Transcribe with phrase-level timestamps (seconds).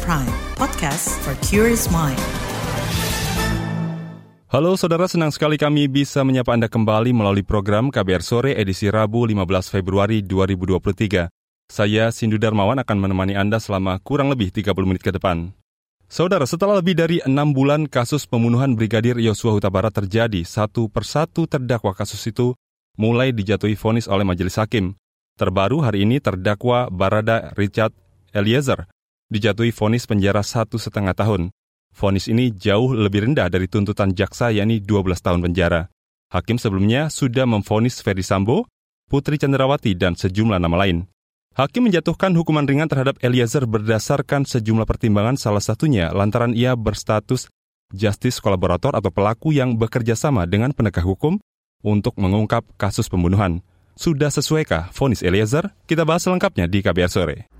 [0.00, 2.16] Prime, podcast for curious mind.
[4.48, 9.28] Halo saudara, senang sekali kami bisa menyapa Anda kembali melalui program KBR Sore edisi Rabu
[9.28, 11.28] 15 Februari 2023.
[11.68, 15.52] Saya Sindu Darmawan akan menemani Anda selama kurang lebih 30 menit ke depan.
[16.08, 21.44] Saudara, setelah lebih dari enam bulan kasus pembunuhan Brigadir Yosua Huta Barat terjadi, satu persatu
[21.44, 22.56] terdakwa kasus itu
[22.96, 24.96] mulai dijatuhi vonis oleh majelis hakim.
[25.36, 27.92] Terbaru hari ini terdakwa Barada Richard
[28.32, 28.88] Eliezer
[29.32, 31.48] dijatuhi vonis penjara satu setengah tahun.
[31.96, 35.88] Vonis ini jauh lebih rendah dari tuntutan jaksa yakni 12 tahun penjara.
[36.32, 38.68] Hakim sebelumnya sudah memvonis Ferdi Sambo,
[39.08, 41.04] Putri Chandrawati, dan sejumlah nama lain.
[41.52, 47.52] Hakim menjatuhkan hukuman ringan terhadap Eliezer berdasarkan sejumlah pertimbangan salah satunya lantaran ia berstatus
[47.92, 51.36] justice kolaborator atau pelaku yang bekerja sama dengan penegak hukum
[51.84, 53.60] untuk mengungkap kasus pembunuhan.
[53.92, 55.68] Sudah sesuaikah vonis Eliezer?
[55.84, 57.52] Kita bahas selengkapnya di KBR Sore.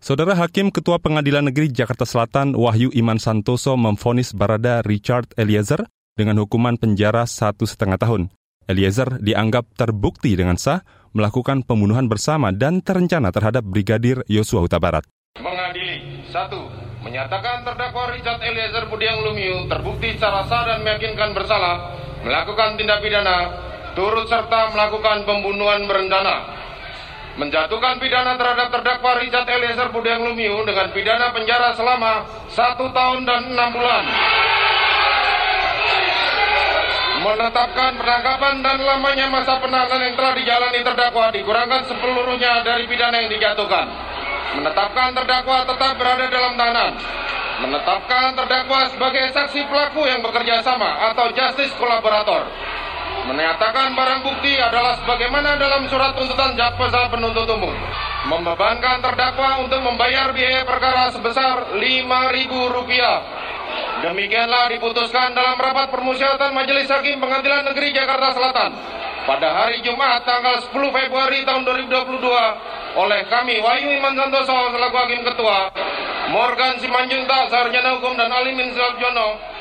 [0.00, 5.84] Saudara Hakim Ketua Pengadilan Negeri Jakarta Selatan Wahyu Iman Santoso memvonis Barada Richard Eliezer
[6.16, 8.32] dengan hukuman penjara satu setengah tahun.
[8.64, 10.80] Eliezer dianggap terbukti dengan sah
[11.12, 15.04] melakukan pembunuhan bersama dan terencana terhadap Brigadir Yosua Huta Barat.
[15.36, 16.72] Mengadili, satu,
[17.04, 21.92] menyatakan terdakwa Richard Eliezer Budiang Lumiu terbukti secara sah dan meyakinkan bersalah
[22.24, 23.52] melakukan tindak pidana
[23.92, 26.56] turut serta melakukan pembunuhan berencana.
[27.38, 33.54] Menjatuhkan pidana terhadap terdakwa Richard Eliezer Budiang Lumiu dengan pidana penjara selama satu tahun dan
[33.54, 34.04] enam bulan
[37.20, 43.28] menetapkan penangkapan dan lamanya masa penahanan yang telah dijalani terdakwa dikurangkan sepeluruhnya dari pidana yang
[43.28, 43.86] dijatuhkan.
[44.56, 46.92] Menetapkan terdakwa tetap berada dalam tahanan.
[47.60, 52.48] Menetapkan terdakwa sebagai saksi pelaku yang bekerja sama atau justice kolaborator.
[53.28, 57.74] Menyatakan barang bukti adalah sebagaimana dalam surat tuntutan jaksa penuntut umum.
[58.30, 62.52] Membebankan terdakwa untuk membayar biaya perkara sebesar Rp5.000
[64.00, 68.72] Demikianlah diputuskan dalam rapat permusyawaratan Majelis Hakim Pengadilan Negeri Jakarta Selatan
[69.28, 72.24] pada hari Jumat tanggal 10 Februari tahun 2022
[72.96, 75.70] oleh kami Wahyu Iman Santoso selaku Hakim Ketua,
[76.32, 79.59] Morgan Simanjuntak Sarjana Hukum dan Alimin Jono masing-masing sebagai...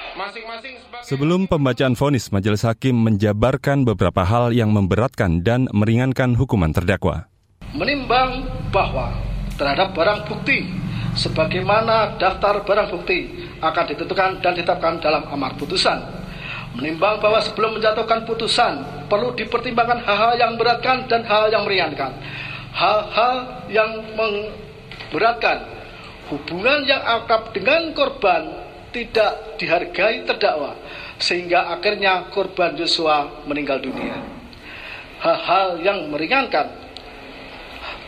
[1.08, 7.32] Sebelum pembacaan vonis, Majelis Hakim menjabarkan beberapa hal yang memberatkan dan meringankan hukuman terdakwa.
[7.72, 8.44] Menimbang
[8.74, 9.16] bahwa
[9.56, 10.68] terhadap barang bukti
[11.16, 16.04] sebagaimana daftar barang bukti akan ditentukan dan ditetapkan dalam amar putusan.
[16.76, 22.12] Menimbang bahwa sebelum menjatuhkan putusan perlu dipertimbangkan hal-hal yang memberatkan dan hal yang meringankan.
[22.76, 23.36] Hal-hal
[23.72, 25.66] yang memberatkan
[26.30, 30.74] hubungan yang akrab dengan korban tidak dihargai terdakwa
[31.20, 34.18] sehingga akhirnya korban Yosua meninggal dunia.
[35.20, 36.72] Hal-hal yang meringankan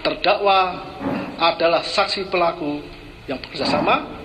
[0.02, 0.80] terdakwa
[1.38, 2.80] adalah saksi pelaku
[3.28, 4.22] yang bekerja sama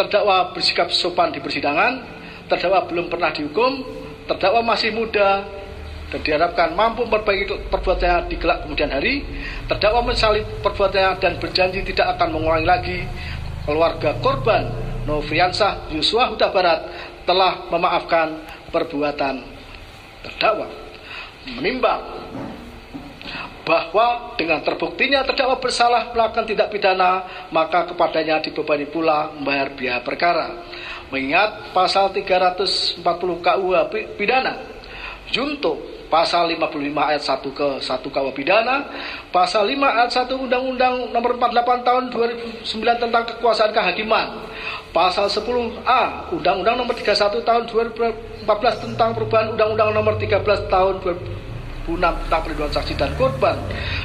[0.00, 2.00] terdakwa bersikap sopan di persidangan,
[2.48, 3.84] terdakwa belum pernah dihukum,
[4.24, 5.44] terdakwa masih muda
[6.10, 9.22] dan diharapkan mampu memperbaiki perbuatannya di kelak kemudian hari,
[9.68, 12.98] terdakwa menyesali perbuatannya dan berjanji tidak akan mengulangi lagi.
[13.60, 16.86] Keluarga korban Novriansah Yusua Huta Barat
[17.26, 19.42] telah memaafkan perbuatan
[20.22, 20.70] terdakwa.
[21.50, 22.02] Menimbang
[23.66, 30.62] bahwa dengan terbuktinya terdakwa bersalah melakukan tindak pidana, maka kepadanya dibebani pula membayar biaya perkara.
[31.10, 33.02] Mengingat pasal 340
[33.42, 33.78] KUH
[34.14, 34.62] pidana,
[35.30, 38.90] junto pasal 55 ayat 1 ke 1 KUH pidana,
[39.30, 42.04] pasal 5 ayat 1 Undang-Undang nomor 48 tahun
[42.66, 44.42] 2009 tentang kekuasaan kehakiman,
[44.90, 47.62] pasal 10A Undang-Undang nomor 31 tahun
[48.44, 51.40] 2014 tentang perubahan Undang-Undang nomor 13 tahun 2000
[51.90, 53.56] guna tentang perlindungan saksi dan korban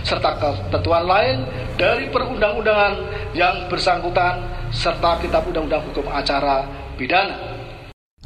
[0.01, 1.43] serta ketentuan lain
[1.75, 2.93] dari perundang-undangan
[3.35, 6.65] yang bersangkutan serta kitab undang-undang hukum acara
[6.95, 7.54] pidana.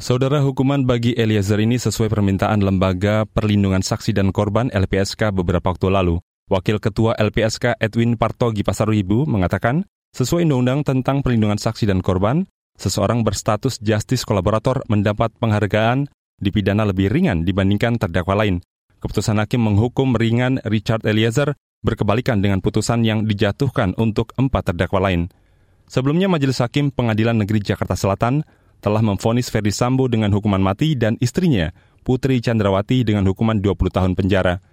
[0.00, 5.92] Saudara hukuman bagi Eliezer ini sesuai permintaan Lembaga Perlindungan Saksi dan Korban LPSK beberapa waktu
[5.92, 6.24] lalu.
[6.48, 9.84] Wakil Ketua LPSK Edwin Partogi Pasaribu mengatakan,
[10.16, 12.48] sesuai undang-undang tentang perlindungan saksi dan korban,
[12.80, 16.08] seseorang berstatus justice kolaborator mendapat penghargaan
[16.40, 18.64] dipidana lebih ringan dibandingkan terdakwa lain.
[19.04, 21.52] Keputusan hakim menghukum ringan Richard Eliezer
[21.84, 25.28] berkebalikan dengan putusan yang dijatuhkan untuk empat terdakwa lain.
[25.92, 28.48] Sebelumnya Majelis Hakim Pengadilan Negeri Jakarta Selatan
[28.80, 34.12] telah memfonis Ferdi Sambo dengan hukuman mati dan istrinya, Putri Chandrawati dengan hukuman 20 tahun
[34.16, 34.64] penjara.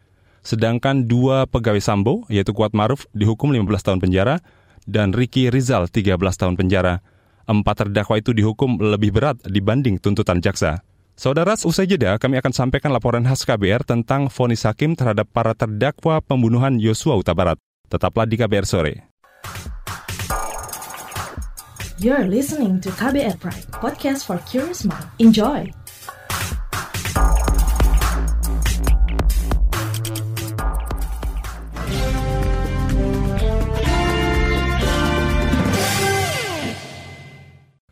[0.41, 4.39] Sedangkan dua pegawai Sambo, yaitu Kuat Maruf, dihukum 15 tahun penjara,
[4.87, 7.03] dan Ricky Rizal 13 tahun penjara.
[7.47, 10.83] Empat terdakwa itu dihukum lebih berat dibanding tuntutan jaksa.
[11.17, 16.21] Saudara, usai jeda kami akan sampaikan laporan khas KBR tentang vonis hakim terhadap para terdakwa
[16.21, 17.57] pembunuhan Yosua Huta Barat.
[17.87, 19.06] Tetaplah di KBR sore.
[21.97, 25.01] You're listening to KBR Pride, podcast for curious mind.
[25.17, 25.65] Enjoy.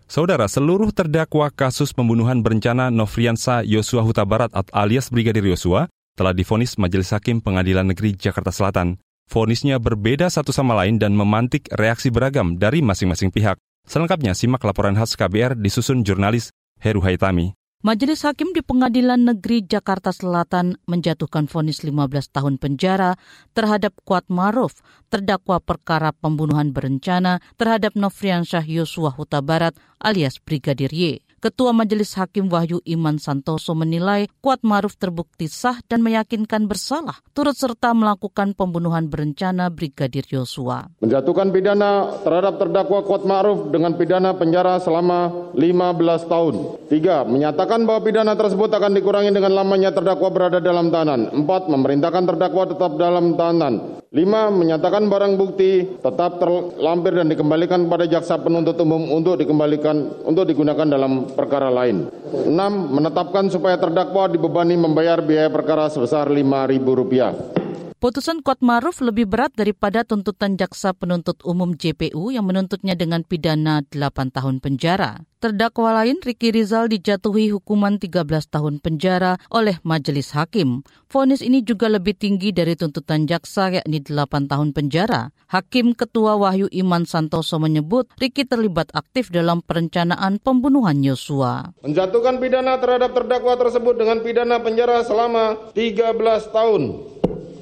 [0.06, 6.78] Saudara, seluruh terdakwa kasus pembunuhan berencana Nofriansa Yosua Huta Barat alias Brigadir Yosua telah difonis
[6.78, 9.02] Majelis Hakim Pengadilan Negeri Jakarta Selatan.
[9.26, 13.58] Fonisnya berbeda satu sama lain dan memantik reaksi beragam dari masing-masing pihak.
[13.86, 16.50] Selengkapnya simak laporan khas KBR disusun jurnalis
[16.82, 17.54] Heru Haitami.
[17.86, 23.14] Majelis Hakim di Pengadilan Negeri Jakarta Selatan menjatuhkan vonis 15 tahun penjara
[23.54, 24.82] terhadap Kuat Maruf,
[25.14, 31.25] terdakwa perkara pembunuhan berencana terhadap Nofriansyah Yosua Huta Barat alias Brigadir Y.
[31.44, 37.54] Ketua Majelis Hakim Wahyu Iman Santoso menilai Kuat Maruf terbukti sah dan meyakinkan bersalah, turut
[37.54, 40.88] serta melakukan pembunuhan berencana Brigadir Yosua.
[41.04, 46.56] Menjatuhkan pidana terhadap terdakwa Kuat Maruf dengan pidana penjara selama 15 tahun.
[46.88, 51.36] Tiga, menyatakan bahwa pidana tersebut akan dikurangi dengan lamanya terdakwa berada dalam tahanan.
[51.36, 54.04] Empat, memerintahkan terdakwa tetap dalam tahanan.
[54.16, 60.48] Lima, menyatakan barang bukti tetap terlampir dan dikembalikan kepada jaksa penuntut umum untuk dikembalikan untuk
[60.48, 62.08] digunakan dalam perkara lain.
[62.48, 67.65] Enam, menetapkan supaya terdakwa dibebani membayar biaya perkara sebesar Rp5.000.
[68.06, 73.82] Putusan Kuat Maruf lebih berat daripada tuntutan jaksa penuntut umum JPU yang menuntutnya dengan pidana
[73.82, 75.26] 8 tahun penjara.
[75.42, 80.86] Terdakwa lain Riki Rizal dijatuhi hukuman 13 tahun penjara oleh majelis hakim.
[81.10, 85.34] Vonis ini juga lebih tinggi dari tuntutan jaksa yakni 8 tahun penjara.
[85.50, 91.74] Hakim Ketua Wahyu Iman Santoso menyebut Riki terlibat aktif dalam perencanaan pembunuhan Yosua.
[91.82, 96.82] Menjatuhkan pidana terhadap terdakwa tersebut dengan pidana penjara selama 13 tahun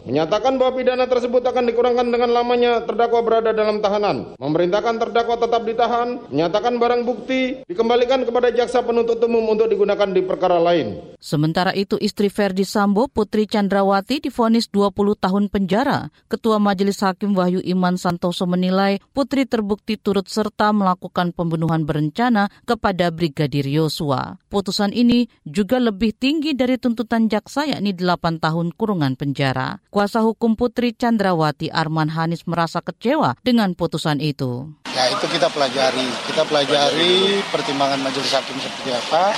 [0.04, 5.62] menyatakan bahwa pidana tersebut akan dikurangkan dengan lamanya terdakwa berada dalam tahanan, memerintahkan terdakwa tetap
[5.64, 11.16] ditahan, menyatakan barang bukti dikembalikan kepada jaksa penuntut umum untuk digunakan di perkara lain.
[11.24, 16.12] Sementara itu istri Ferdi Sambo, Putri Chandrawati difonis 20 tahun penjara.
[16.28, 23.08] Ketua Majelis Hakim Wahyu Iman Santoso menilai Putri terbukti turut serta melakukan pembunuhan berencana kepada
[23.08, 24.36] Brigadir Yosua.
[24.52, 29.80] Putusan ini juga lebih tinggi dari tuntutan jaksa yakni 8 tahun kurungan penjara.
[29.94, 34.74] Kuasa hukum Putri Chandrawati Arman Hanis merasa kecewa dengan putusan itu.
[34.90, 39.38] Ya itu kita pelajari, kita pelajari pertimbangan majelis hakim seperti apa,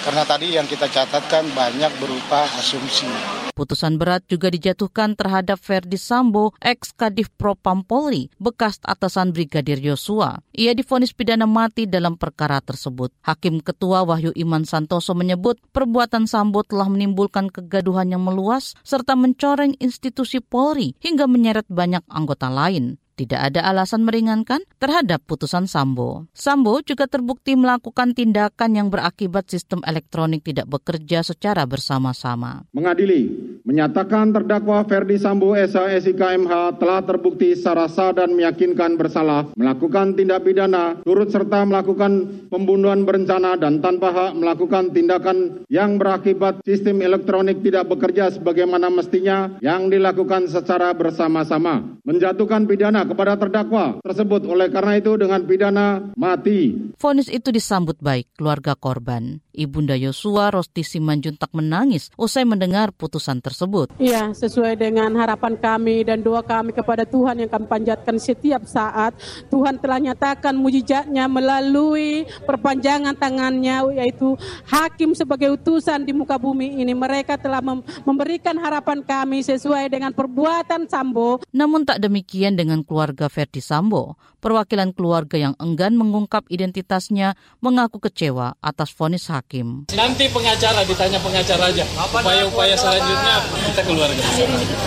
[0.00, 3.08] karena tadi yang kita catatkan banyak berupa asumsi.
[3.52, 10.40] Putusan berat juga dijatuhkan terhadap Ferdi Sambo, ex Kadif Propam Polri, bekas atasan Brigadir Yosua.
[10.56, 13.12] Ia difonis pidana mati dalam perkara tersebut.
[13.20, 19.76] Hakim Ketua Wahyu Iman Santoso menyebut perbuatan Sambo telah menimbulkan kegaduhan yang meluas serta mencoreng
[19.76, 26.24] institusi Polri hingga menyeret banyak anggota lain tidak ada alasan meringankan terhadap putusan Sambo.
[26.32, 32.64] Sambo juga terbukti melakukan tindakan yang berakibat sistem elektronik tidak bekerja secara bersama-sama.
[32.72, 33.28] Mengadili,
[33.68, 40.16] menyatakan terdakwa Ferdi Sambo SH SIK MH telah terbukti secara sah dan meyakinkan bersalah melakukan
[40.16, 47.04] tindak pidana turut serta melakukan pembunuhan berencana dan tanpa hak melakukan tindakan yang berakibat sistem
[47.04, 52.00] elektronik tidak bekerja sebagaimana mestinya yang dilakukan secara bersama-sama.
[52.06, 56.94] Menjatuhkan pidana kepada terdakwa tersebut oleh karena itu dengan pidana mati.
[56.96, 59.42] Fonis itu disambut baik keluarga korban.
[59.50, 63.92] Ibunda Yosua Rosti Simanjuntak menangis usai mendengar putusan tersebut.
[63.98, 69.12] Iya, sesuai dengan harapan kami dan doa kami kepada Tuhan yang kami panjatkan setiap saat.
[69.50, 76.94] Tuhan telah nyatakan mujizatnya melalui perpanjangan tangannya yaitu hakim sebagai utusan di muka bumi ini.
[76.94, 77.60] Mereka telah
[78.06, 81.42] memberikan harapan kami sesuai dengan perbuatan Sambo.
[81.50, 84.18] Namun tak demikian dengan keluarga Verdi Sambo.
[84.42, 89.86] Perwakilan keluarga yang enggan mengungkap identitasnya mengaku kecewa atas vonis hakim.
[89.94, 91.86] Nanti pengacara ditanya pengacara aja.
[91.86, 94.24] Upaya-upaya selanjutnya kita keluarga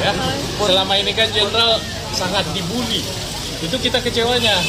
[0.03, 0.12] ya.
[0.60, 1.79] Selama ini kan jenderal
[2.12, 3.00] sangat dibully.
[3.63, 4.60] Itu kita kecewanya.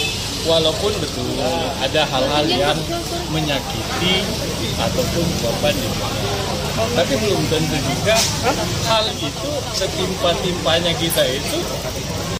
[0.44, 1.40] Walaupun betul
[1.80, 2.76] ada hal-hal yang
[3.32, 4.20] menyakiti
[4.76, 5.88] ataupun korban di
[6.74, 8.18] tapi belum tentu juga
[8.90, 11.58] hal itu setimpa-timpanya kita itu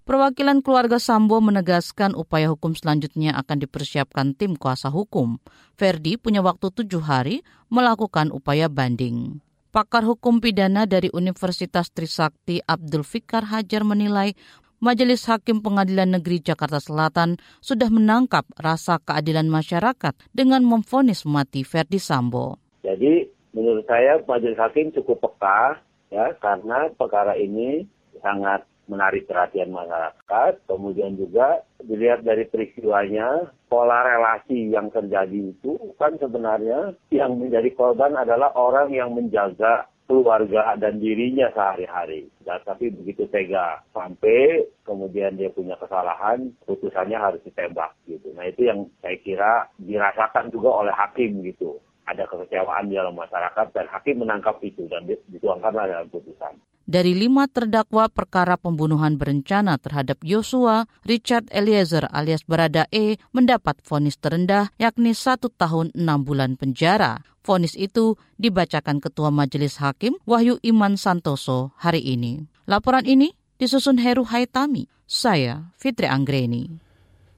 [0.05, 5.41] Perwakilan keluarga Sambo menegaskan upaya hukum selanjutnya akan dipersiapkan tim kuasa hukum.
[5.81, 7.41] Ferdi punya waktu tujuh hari
[7.73, 9.41] melakukan upaya banding.
[9.73, 14.37] Pakar hukum pidana dari Universitas Trisakti Abdul Fikar Hajar menilai
[14.77, 21.97] Majelis Hakim Pengadilan Negeri Jakarta Selatan sudah menangkap rasa keadilan masyarakat dengan memfonis mati Ferdi
[21.97, 22.61] Sambo.
[22.85, 23.25] Jadi
[23.57, 25.81] menurut saya majelis hakim cukup peka
[26.13, 27.89] ya karena perkara ini
[28.21, 30.53] sangat menarik perhatian masyarakat.
[30.69, 38.15] Kemudian juga dilihat dari peristiwanya, pola relasi yang terjadi itu kan sebenarnya yang menjadi korban
[38.15, 42.29] adalah orang yang menjaga keluarga dan dirinya sehari-hari.
[42.45, 48.33] Dan tapi begitu tega sampai kemudian dia punya kesalahan, putusannya harus ditembak gitu.
[48.37, 51.81] Nah itu yang saya kira dirasakan juga oleh hakim gitu.
[52.05, 56.53] Ada kekecewaan di dalam masyarakat dan hakim menangkap itu dan dituangkanlah dalam putusan.
[56.85, 64.21] Dari lima terdakwa perkara pembunuhan berencana terhadap Yosua, Richard Eliezer alias Barada E mendapat vonis
[64.21, 67.25] terendah yakni satu tahun enam bulan penjara.
[67.41, 72.45] Vonis itu dibacakan Ketua Majelis Hakim Wahyu Iman Santoso hari ini.
[72.69, 74.85] Laporan ini disusun Heru Haitami.
[75.09, 76.81] Saya Fitri Anggreni.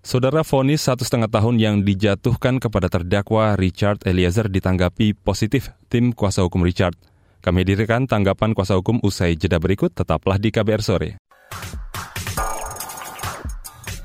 [0.06, 6.46] Saudara vonis satu setengah tahun yang dijatuhkan kepada terdakwa Richard Eliezer ditanggapi positif tim kuasa
[6.46, 6.94] hukum Richard.
[7.46, 11.10] Kami hadirkan tanggapan kuasa hukum usai jeda berikut, tetaplah di KBR Sore.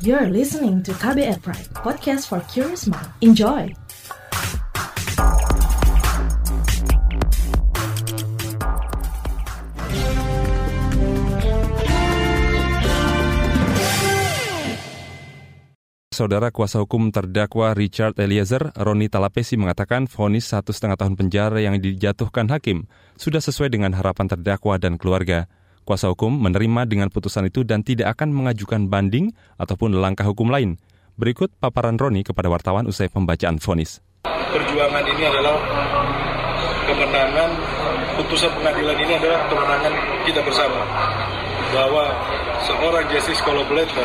[0.06, 3.10] You're listening to KBR Pride, podcast for curious mind.
[3.26, 3.74] Enjoy!
[16.12, 21.80] Saudara kuasa hukum terdakwa Richard Eliezer, Roni Talapesi mengatakan vonis satu setengah tahun penjara yang
[21.80, 22.84] dijatuhkan hakim
[23.16, 25.48] sudah sesuai dengan harapan terdakwa dan keluarga.
[25.88, 30.76] Kuasa hukum menerima dengan putusan itu dan tidak akan mengajukan banding ataupun langkah hukum lain.
[31.16, 34.04] Berikut paparan Roni kepada wartawan usai pembacaan vonis.
[34.28, 35.64] Perjuangan ini adalah
[36.92, 37.50] kemenangan,
[38.20, 39.94] putusan pengadilan ini adalah kemenangan
[40.28, 40.84] kita bersama.
[41.72, 42.04] Bahwa
[42.68, 44.04] seorang justice collaborator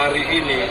[0.00, 0.64] hari ini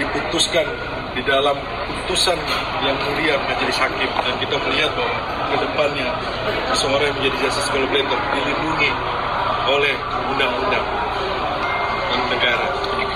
[0.00, 0.64] diputuskan
[1.12, 1.52] di dalam
[1.84, 2.40] putusan
[2.80, 5.16] yang mulia majelis hakim dan kita melihat bahwa
[5.52, 6.08] ke depannya
[6.72, 8.90] seseorang yang menjadi justice collaborator dilindungi
[9.68, 9.94] oleh
[10.32, 10.86] undang-undang
[12.08, 12.68] dan negara.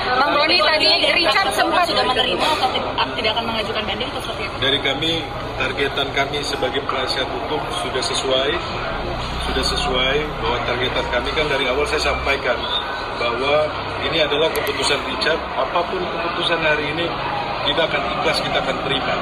[0.06, 2.68] Bang Roni tadi Richard sempat sudah menerima atau
[3.16, 4.56] tidak akan mengajukan banding atau seperti apa?
[4.61, 5.12] Dari kami,
[5.56, 8.52] targetan kami sebagai penasihat hukum sudah sesuai,
[9.49, 12.61] sudah sesuai bahwa targetan kami kan dari awal saya sampaikan
[13.16, 13.68] bahwa
[14.06, 15.40] ini adalah keputusan Richard.
[15.56, 17.06] Apa pun keputusan hari ini,
[17.66, 19.14] kita akan ikhlas, kita akan terima.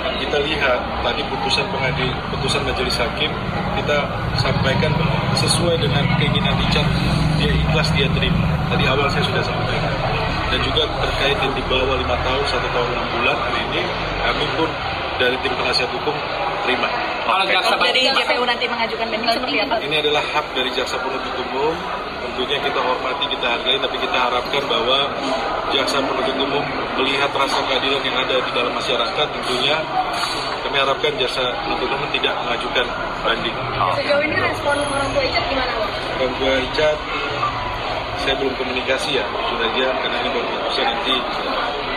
[0.00, 3.30] Dan kita lihat tadi putusan pengadil, putusan majelis hakim,
[3.76, 3.98] kita
[4.40, 6.88] sampaikan bahwa sesuai dengan keinginan Richard,
[7.36, 8.44] dia ikhlas, dia terima.
[8.72, 9.92] Tadi awal saya sudah sampaikan.
[10.50, 13.82] Dan juga terkait yang di bawah lima tahun, satu tahun enam bulan hari ini,
[14.26, 14.68] kami pun
[15.20, 16.16] dari tim penasihat hukum
[16.66, 16.88] terima.
[17.30, 19.76] Kalau jaksa dari JPU nanti mengajukan banding seperti apa?
[19.78, 21.76] Ini adalah hak dari jaksa penuntut umum
[22.40, 25.12] tentunya kita hormati, kita hargai, tapi kita harapkan bahwa
[25.76, 26.64] jaksa penuntut umum
[26.96, 29.76] melihat rasa keadilan yang ada di dalam masyarakat, tentunya
[30.64, 32.86] kami harapkan jaksa penuntut umum tidak mengajukan
[33.20, 33.56] banding.
[34.00, 35.72] Sejauh ini respon orang tua Icat gimana,
[36.16, 36.96] Orang tua Icat,
[38.24, 41.16] saya belum komunikasi ya, jujur aja, karena ini baru putusan nanti.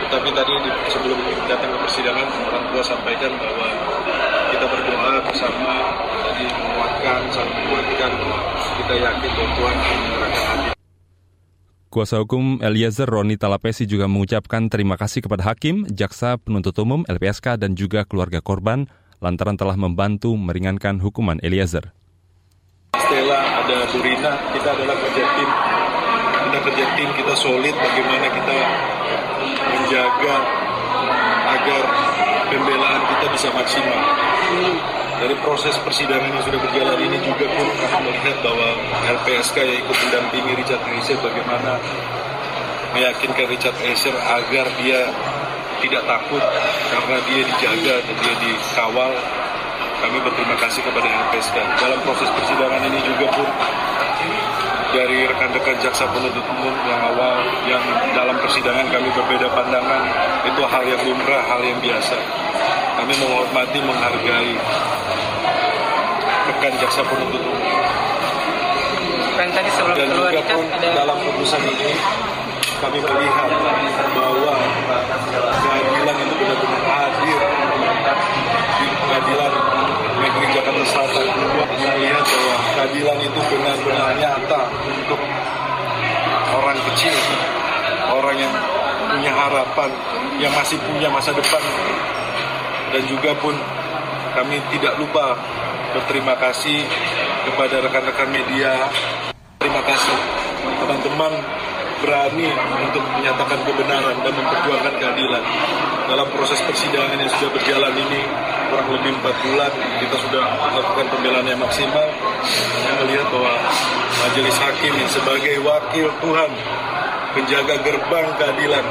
[0.04, 0.54] Tetapi tadi
[0.92, 3.66] sebelum datang ke persidangan, orang tua sampaikan bahwa
[5.04, 5.74] berdoa bersama,
[6.24, 8.10] tadi menguatkan, saling menguatkan,
[8.80, 10.70] kita yakin bahwa Tuhan akan menyerahkan hati.
[11.92, 17.60] Kuasa hukum Eliezer Roni Talapesi juga mengucapkan terima kasih kepada hakim, jaksa, penuntut umum, LPSK,
[17.60, 18.88] dan juga keluarga korban
[19.20, 21.92] lantaran telah membantu meringankan hukuman Eliezer.
[22.96, 25.50] Stella, ada Burina, kita adalah kerja tim.
[26.48, 28.56] Kita kerja tim, kita solid bagaimana kita
[29.68, 30.36] menjaga
[31.44, 31.82] agar
[32.48, 34.00] pembelaan kita bisa maksimal
[35.20, 38.68] dari proses persidangan yang sudah berjalan ini juga pun kami melihat bahwa
[39.22, 41.78] LPSK yang ikut mendampingi Richard Eliezer bagaimana
[42.94, 45.00] meyakinkan Richard Eliezer agar dia
[45.82, 46.42] tidak takut
[46.90, 49.12] karena dia dijaga dan dia dikawal.
[50.04, 51.56] Kami berterima kasih kepada LPSK.
[51.80, 53.48] Dalam proses persidangan ini juga pun
[54.94, 57.82] dari rekan-rekan jaksa penuntut umum yang awal yang
[58.14, 60.02] dalam persidangan kami berbeda pandangan
[60.46, 62.14] itu hal yang lumrah, hal yang biasa.
[62.94, 64.52] Kami menghormati, menghargai
[66.44, 67.72] rekan jaksa penuntut umum.
[69.34, 70.88] Kan tadi sebelum Dan keluar juga pun ada...
[70.94, 71.90] dalam putusan ini
[72.78, 73.50] kami melihat
[74.14, 74.54] bahwa
[75.64, 77.38] keadilan itu benar-benar hadir
[78.78, 79.52] di pengadilan
[80.20, 81.26] negeri Jakarta Selatan.
[81.74, 85.20] Melihat bahwa keadilan itu benar-benar nyata untuk
[86.54, 87.16] orang kecil,
[88.12, 88.52] orang yang
[89.10, 89.90] punya harapan,
[90.38, 91.62] yang masih punya masa depan.
[92.94, 93.58] Dan juga pun
[94.38, 95.34] kami tidak lupa
[95.98, 96.86] berterima kasih
[97.50, 98.86] kepada rekan-rekan media.
[99.58, 100.14] Terima kasih
[100.78, 101.32] teman-teman
[101.98, 102.46] berani
[102.86, 105.42] untuk menyatakan kebenaran dan memperjuangkan keadilan.
[106.06, 108.22] Dalam proses persidangan yang sudah berjalan ini,
[108.70, 112.06] kurang lebih empat bulan kita sudah melakukan pembelaan yang maksimal.
[112.46, 113.58] Saya melihat bahwa
[114.22, 116.50] majelis hakim sebagai wakil Tuhan,
[117.34, 118.84] penjaga gerbang keadilan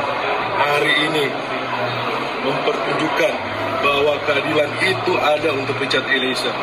[0.59, 1.25] hari ini
[2.43, 3.52] mempertunjukkan
[3.83, 6.55] bahwa keadilan itu ada untuk Richard Eliezer.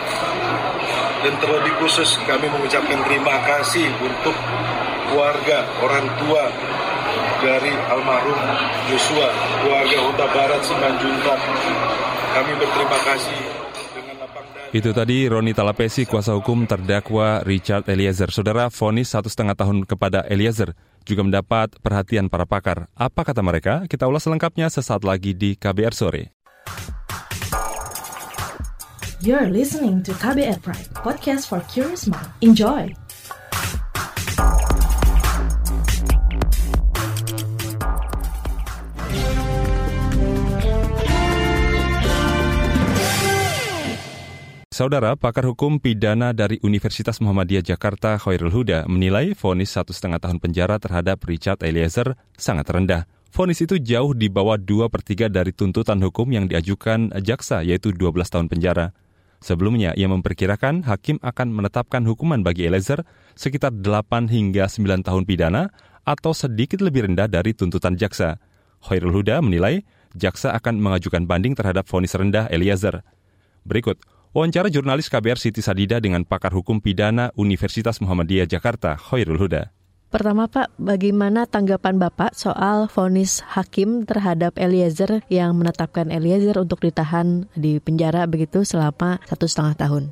[1.20, 4.32] Dan terlebih khusus kami mengucapkan terima kasih untuk
[5.12, 6.48] keluarga, orang tua
[7.44, 8.40] dari almarhum
[8.88, 9.28] Joshua,
[9.60, 11.40] keluarga Huta Barat Simanjuntak.
[12.30, 13.60] Kami berterima kasih
[14.70, 18.30] itu tadi Roni Talapesi, kuasa hukum terdakwa Richard Eliezer.
[18.30, 22.86] Saudara, vonis satu setengah tahun kepada Eliezer juga mendapat perhatian para pakar.
[22.94, 23.82] Apa kata mereka?
[23.90, 26.39] Kita ulas selengkapnya sesaat lagi di KBR Sore.
[29.20, 32.24] You're listening to KBR Pride, podcast for curious mind.
[32.40, 32.88] Enjoy!
[44.72, 50.40] Saudara, pakar hukum pidana dari Universitas Muhammadiyah Jakarta, Khairul Huda, menilai vonis satu setengah tahun
[50.40, 53.04] penjara terhadap Richard Eliezer sangat rendah.
[53.36, 57.92] Vonis itu jauh di bawah dua per 3 dari tuntutan hukum yang diajukan jaksa, yaitu
[57.92, 58.96] 12 tahun penjara.
[59.40, 65.72] Sebelumnya, ia memperkirakan hakim akan menetapkan hukuman bagi Eliezer sekitar 8 hingga 9 tahun pidana
[66.04, 68.36] atau sedikit lebih rendah dari tuntutan jaksa.
[68.84, 73.00] Khairul Huda menilai jaksa akan mengajukan banding terhadap vonis rendah Eliezer.
[73.64, 73.96] Berikut,
[74.30, 79.74] Wawancara jurnalis KBR Siti Sadida dengan pakar hukum pidana Universitas Muhammadiyah Jakarta, Khairul Huda.
[80.10, 87.46] Pertama Pak, bagaimana tanggapan Bapak soal vonis hakim terhadap Eliezer yang menetapkan Eliezer untuk ditahan
[87.54, 90.04] di penjara begitu selama satu setengah tahun?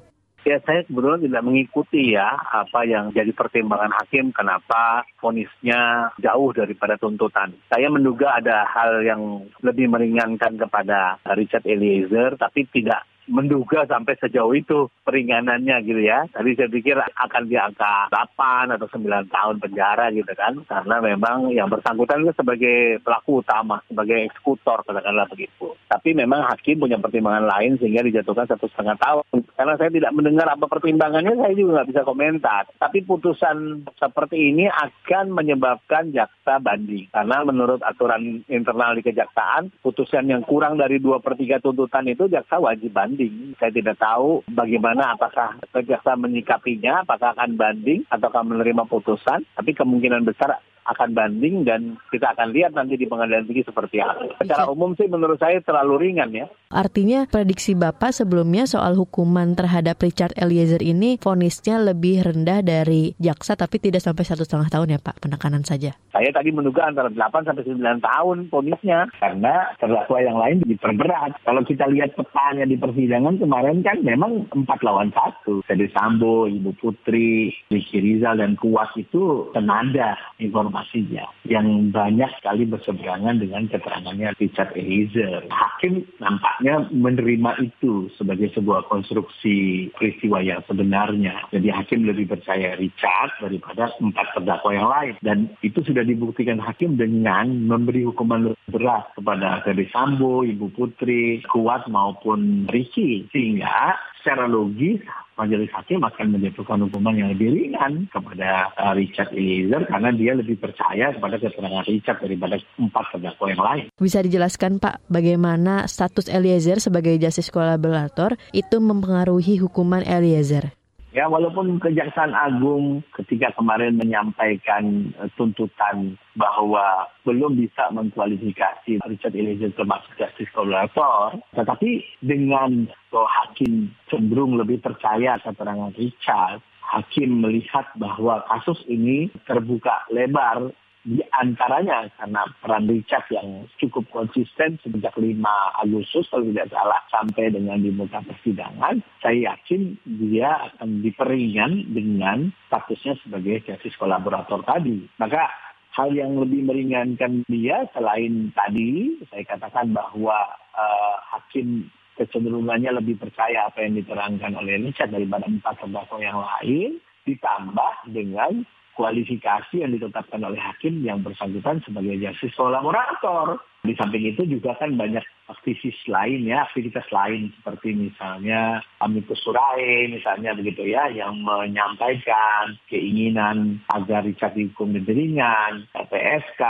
[0.46, 6.94] Ya saya kebetulan tidak mengikuti ya apa yang jadi pertimbangan hakim kenapa vonisnya jauh daripada
[6.94, 7.58] tuntutan.
[7.66, 14.56] Saya menduga ada hal yang lebih meringankan kepada Richard Eliezer tapi tidak menduga sampai sejauh
[14.56, 16.24] itu peringanannya gitu ya.
[16.32, 20.56] Tadi saya pikir akan di angka 8 atau 9 tahun penjara gitu kan.
[20.64, 25.76] Karena memang yang bersangkutan itu sebagai pelaku utama, sebagai eksekutor katakanlah begitu.
[25.88, 29.24] Tapi memang hakim punya pertimbangan lain sehingga dijatuhkan satu setengah tahun.
[29.56, 32.62] Karena saya tidak mendengar apa pertimbangannya, saya juga nggak bisa komentar.
[32.80, 37.08] Tapi putusan seperti ini akan menyebabkan jaksa banding.
[37.12, 42.28] Karena menurut aturan internal di kejaksaan, putusan yang kurang dari 2 per 3 tuntutan itu
[42.28, 43.58] jaksa wajib banding banding.
[43.58, 49.42] Saya tidak tahu bagaimana apakah kejaksaan menyikapinya, apakah akan banding atau akan menerima putusan.
[49.58, 54.40] Tapi kemungkinan besar akan banding dan kita akan lihat nanti di pengadilan tinggi seperti apa.
[54.40, 56.46] Secara umum sih menurut saya terlalu ringan ya.
[56.72, 63.56] Artinya prediksi Bapak sebelumnya soal hukuman terhadap Richard Eliezer ini vonisnya lebih rendah dari jaksa
[63.56, 65.92] tapi tidak sampai satu setengah tahun ya Pak, penekanan saja.
[66.12, 71.36] Saya tadi menduga antara 8 sampai 9 tahun vonisnya karena terdakwa yang lain diperberat.
[71.44, 75.60] Kalau kita lihat petanya di persidangan kemarin kan memang empat lawan satu.
[75.68, 82.62] Jadi Sambo, Ibu Putri, Riki Rizal dan Kuat itu senada informasi informasinya yang banyak sekali
[82.68, 85.42] berseberangan dengan keterangannya Richard Eliezer.
[85.50, 91.48] Hakim nampaknya menerima itu sebagai sebuah konstruksi peristiwa yang sebenarnya.
[91.50, 95.14] Jadi hakim lebih percaya Richard daripada empat terdakwa yang lain.
[95.24, 101.88] Dan itu sudah dibuktikan hakim dengan memberi hukuman berat kepada Ferdi Sambo, Ibu Putri, Kuat
[101.90, 103.26] maupun Ricky.
[103.32, 105.00] Sehingga secara logis
[105.38, 110.58] majelis hakim akan menjatuhkan hukuman yang lebih ringan kepada uh, Richard Eliezer karena dia lebih
[110.58, 113.84] percaya kepada keterangan Richard daripada empat terdakwa yang lain.
[113.94, 120.77] Bisa dijelaskan Pak bagaimana status Eliezer sebagai justice kolaborator itu mempengaruhi hukuman Eliezer?
[121.08, 129.72] Ya, walaupun Kejaksaan Agung ketika kemarin menyampaikan uh, tuntutan bahwa belum bisa mengkualifikasi Richard Eliezer
[129.72, 138.44] termasuk justice collaborator, tetapi dengan bahwa hakim cenderung lebih percaya keterangan Richard, hakim melihat bahwa
[138.44, 145.38] kasus ini terbuka lebar di antaranya karena peran Richard yang cukup konsisten sejak 5
[145.86, 152.50] Agustus kalau tidak salah sampai dengan di muka persidangan, saya yakin dia akan diperingan dengan
[152.66, 155.06] statusnya sebagai justice kolaborator tadi.
[155.22, 155.48] Maka
[155.94, 160.36] hal yang lebih meringankan dia selain tadi saya katakan bahwa
[160.76, 166.98] uh, hakim kecenderungannya lebih percaya apa yang diterangkan oleh Richard daripada empat terdakwa yang lain
[167.26, 168.66] ditambah dengan
[168.98, 173.62] kualifikasi yang ditetapkan oleh hakim yang bersangkutan sebagai justice kolaborator.
[173.86, 180.12] Di samping itu juga kan banyak aktivis lain ya, aktivitas lain seperti misalnya Amikus Surae
[180.12, 186.62] misalnya begitu ya yang menyampaikan keinginan agar Richard dihukum ringan, LPSK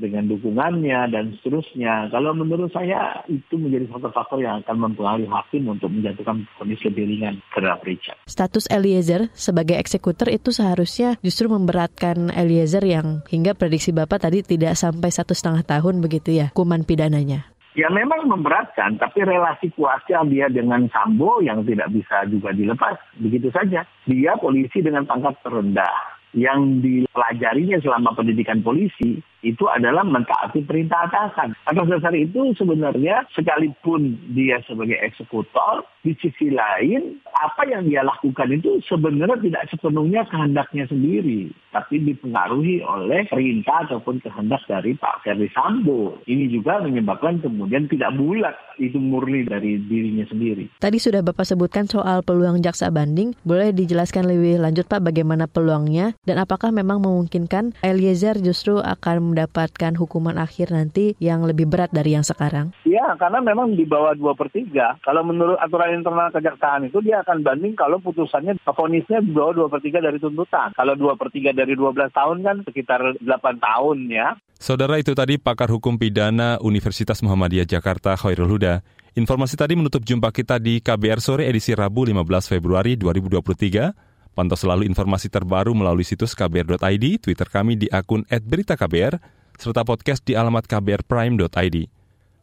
[0.00, 2.08] dengan dukungannya dan seterusnya.
[2.08, 7.34] Kalau menurut saya itu menjadi faktor-faktor yang akan mempengaruhi hakim untuk menjatuhkan vonis lebih ringan
[7.52, 8.18] terhadap Richard.
[8.24, 14.78] Status Eliezer sebagai eksekutor itu seharusnya justru memberatkan Eliezer yang hingga prediksi Bapak tadi tidak
[14.78, 17.55] sampai satu setengah tahun begitu ya hukuman pidananya.
[17.76, 22.96] Ya memang memberatkan, tapi relasi kuasa dia dengan Sambo yang tidak bisa juga dilepas.
[23.20, 23.84] Begitu saja.
[24.08, 26.16] Dia polisi dengan pangkat terendah.
[26.32, 31.54] Yang dipelajarinya selama pendidikan polisi itu adalah mentaati perintah atasan.
[31.70, 38.54] Atas dasar itu sebenarnya sekalipun dia sebagai eksekutor, di sisi lain apa yang dia lakukan
[38.54, 45.50] itu sebenarnya tidak sepenuhnya kehendaknya sendiri, tapi dipengaruhi oleh perintah ataupun kehendak dari Pak Ferdi
[45.50, 46.22] Sambo.
[46.30, 50.70] Ini juga menyebabkan kemudian tidak bulat itu murni dari dirinya sendiri.
[50.78, 56.14] Tadi sudah Bapak sebutkan soal peluang jaksa banding, boleh dijelaskan lebih lanjut Pak bagaimana peluangnya
[56.22, 62.16] dan apakah memang memungkinkan Eliezer justru akan mendapatkan hukuman akhir nanti yang lebih berat dari
[62.16, 62.72] yang sekarang?
[62.88, 65.04] Ya, karena memang di bawah 2 per 3.
[65.04, 69.72] Kalau menurut aturan internal kejaksaan itu dia akan banding kalau putusannya vonisnya di bawah 2
[69.76, 70.72] per 3 dari tuntutan.
[70.72, 73.28] Kalau 2 per 3 dari 12 tahun kan sekitar 8
[73.60, 74.32] tahun ya.
[74.56, 78.80] Saudara itu tadi pakar hukum pidana Universitas Muhammadiyah Jakarta Khairul Huda.
[79.12, 82.24] Informasi tadi menutup jumpa kita di KBR Sore edisi Rabu 15
[82.56, 84.05] Februari 2023.
[84.36, 89.16] Pantau selalu informasi terbaru melalui situs kbr.id, Twitter kami di akun @beritaKBR,
[89.56, 91.88] serta podcast di alamat kbrprime.id.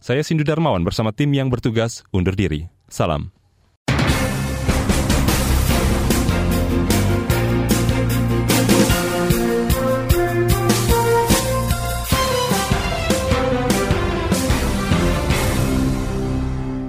[0.02, 2.66] Saya Sindu Darmawan bersama tim yang bertugas undur diri.
[2.90, 3.30] Salam.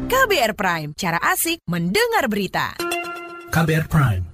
[0.08, 2.72] KBR Prime, cara asik mendengar berita.
[3.52, 4.33] KBR Prime,